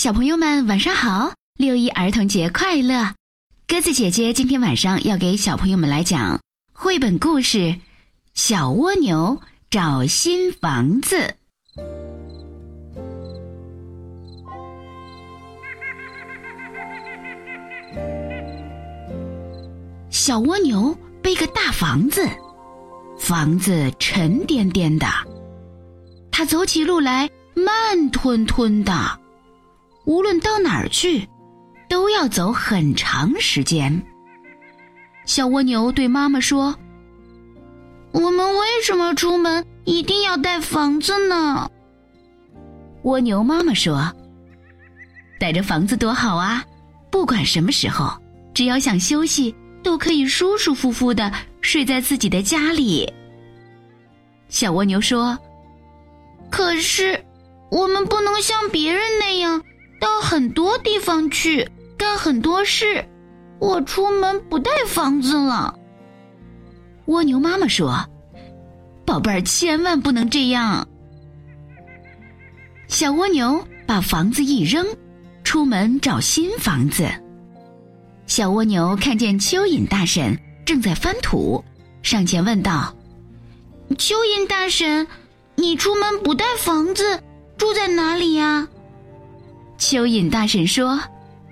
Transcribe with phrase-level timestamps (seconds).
[0.00, 3.12] 小朋友们晚上好，六一儿童节快乐！
[3.68, 6.40] 鸽子姐姐今天晚上要给小朋友们来讲
[6.72, 7.58] 绘本故事
[8.32, 11.16] 《小蜗牛找新房子》。
[20.08, 22.26] 小蜗牛背个大房子，
[23.18, 25.06] 房子沉甸甸的，
[26.30, 29.19] 它走起路来慢吞吞的。
[30.04, 31.28] 无论到哪儿去，
[31.88, 34.02] 都要走很长时间。
[35.26, 36.74] 小蜗牛对妈妈说
[38.12, 41.70] ：“我们为什么出门一定要带房子呢？”
[43.04, 44.12] 蜗牛妈妈说
[45.38, 46.64] ：“带着房子多好啊！
[47.10, 48.12] 不管什么时候，
[48.54, 53.10] 只要想休息，都可以舒舒服服的睡在自己的家里。”
[54.48, 55.38] 小蜗牛说
[56.50, 57.24] ：“可是，
[57.70, 59.29] 我们不能像别人那。”
[60.00, 63.06] 到很多地方去干很多事，
[63.60, 65.78] 我出门不带房子了。
[67.04, 68.08] 蜗牛妈妈说
[69.04, 70.88] ：“宝贝儿，千万不能这样。”
[72.88, 74.86] 小蜗牛把房子一扔，
[75.44, 77.08] 出门找新房子。
[78.26, 81.62] 小蜗牛看见蚯蚓大婶正在翻土，
[82.02, 82.94] 上前问道
[83.98, 85.06] ：“蚯蚓大婶，
[85.56, 87.22] 你出门不带房子，
[87.58, 88.66] 住在哪里呀？”
[89.80, 90.94] 蚯蚓大婶说：“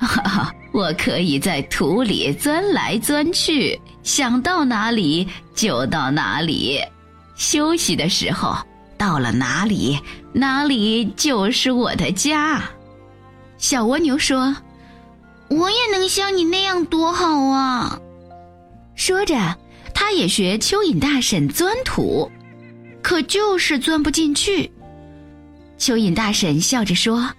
[0.00, 6.80] 哈哈，我可以在土里钻来钻去，想到哪里就到哪里。
[7.36, 8.56] 休息的时候
[8.96, 9.98] 到了哪里，
[10.32, 12.62] 哪里就是我的家。”
[13.58, 14.56] 小蜗牛说
[15.48, 18.00] ：“我也能像你那样多好啊！”
[18.96, 19.36] 说着，
[19.92, 22.30] 它也学蚯蚓大婶钻土，
[23.02, 24.72] 可就是钻不进去。
[25.78, 27.30] 蚯蚓大婶笑着说。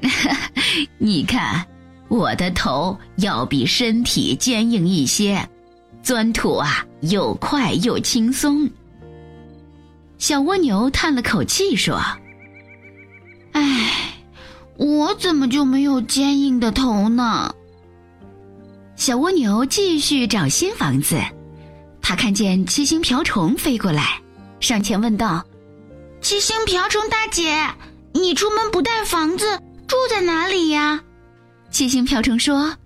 [0.98, 1.66] 你看，
[2.08, 5.48] 我的头要比身体坚硬一些，
[6.02, 8.68] 钻土啊又快又轻松。
[10.18, 12.00] 小蜗牛叹了口气说
[13.52, 14.14] ：“唉，
[14.76, 17.54] 我怎么就没有坚硬的头呢？”
[18.96, 21.20] 小蜗牛继续找新房子，
[22.02, 24.20] 它看见七星瓢虫飞过来，
[24.58, 25.44] 上前问道
[26.20, 27.68] ：“七星瓢虫大姐，
[28.12, 29.44] 你出门不带房子？”
[29.88, 31.00] 住在哪里呀？
[31.70, 32.76] 七星瓢虫说：“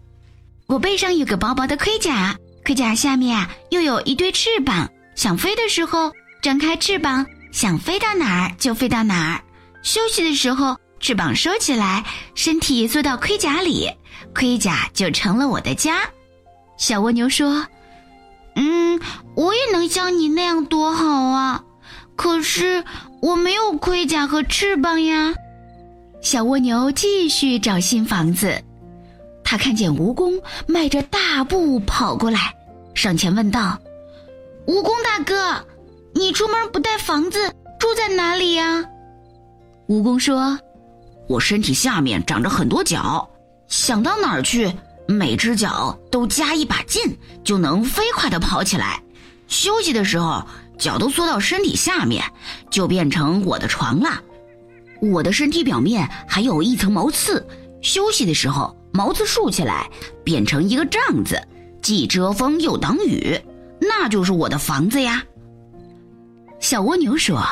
[0.67, 9.41] 我背上有个薄薄的盔甲，盔甲下面啊又有一对翅膀，想飞的时候张开翅膀，想飞到哪儿就飞到哪儿；
[9.83, 12.05] 休息的时候翅膀收起来，
[12.37, 13.91] 身体缩到盔甲里，
[14.33, 16.03] 盔甲就成了我的家。”
[16.79, 17.67] 小蜗牛说
[18.55, 19.01] ：“嗯，
[19.35, 21.65] 我也能像你那样多好啊！
[22.15, 22.85] 可是
[23.21, 25.35] 我没有盔甲和翅膀呀。”
[26.23, 28.63] 小蜗牛继续找新房子，
[29.43, 32.55] 他看见蜈蚣迈着大步跑过来，
[32.95, 33.77] 上前问道
[34.65, 35.67] ：“蜈蚣大哥，
[36.15, 38.85] 你出门不带房子，住在哪里呀？”
[39.89, 40.57] 蜈蚣说
[41.29, 43.29] ：“我身体下面长着很多脚，
[43.67, 44.73] 想到哪儿去，
[45.09, 47.03] 每只脚都加一把劲，
[47.43, 49.03] 就能飞快地跑起来。
[49.49, 50.47] 休息的时候，
[50.79, 52.25] 脚都缩到身体下面，
[52.71, 54.23] 就变成我的床了。”
[55.03, 57.45] 我的身体表面还有一层毛刺，
[57.81, 59.91] 休息的时候毛刺竖起来，
[60.23, 61.43] 变成一个帐子，
[61.83, 63.37] 既遮风又挡雨，
[63.81, 65.25] 那就是我的房子呀。
[66.61, 67.43] 小蜗牛说：“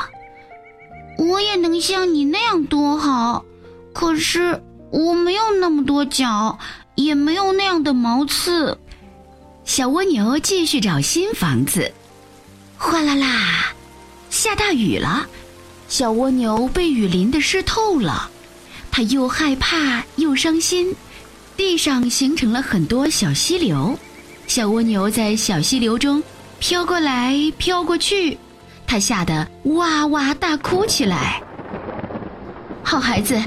[1.19, 3.43] 我也能像你那样多好，
[3.91, 6.57] 可是我没有那么多脚，
[6.95, 8.79] 也没有那样的毛刺。”
[9.65, 11.91] 小蜗牛继续找新房子，
[12.77, 13.73] 哗啦啦，
[14.29, 15.27] 下大雨了。
[15.91, 18.31] 小蜗牛被雨淋得湿透了，
[18.89, 20.95] 它又害怕又伤心，
[21.57, 23.99] 地上形成了很多小溪流，
[24.47, 26.23] 小蜗牛在小溪流中
[26.59, 28.37] 飘过来飘过去，
[28.87, 31.43] 它吓得哇哇大哭起来。
[32.81, 33.37] 好孩子，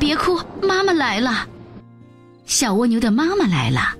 [0.00, 1.46] 别哭，妈妈来了。
[2.46, 3.94] 小蜗牛的妈妈来了，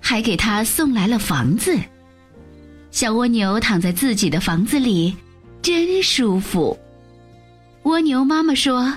[0.00, 1.76] 还给它送来了房子。
[2.90, 5.14] 小蜗牛躺在自己的房子里，
[5.60, 6.74] 真舒服。
[7.86, 8.92] 蜗牛妈妈说：“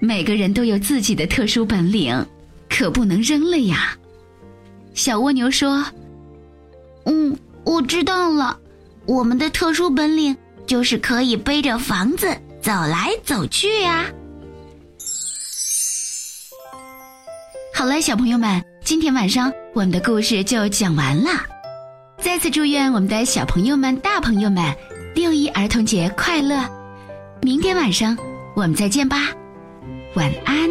[0.00, 2.26] 每个人都有自己的特殊本领，
[2.70, 3.94] 可不能扔了呀。”
[4.96, 5.84] 小蜗牛说
[7.04, 8.58] ：“嗯，我知道了。
[9.04, 10.34] 我们的特殊本领
[10.66, 14.06] 就是可以背着房子走来走去呀。”
[17.74, 21.28] 好了，小朋友们，今天晚上我们的故事就讲完了。
[22.16, 24.74] 再次祝愿我们的小朋友们、大朋友们
[25.14, 26.79] 六一儿童节快乐！
[27.42, 28.16] 明天晚上
[28.54, 29.16] 我们再见吧，
[30.14, 30.70] 晚安。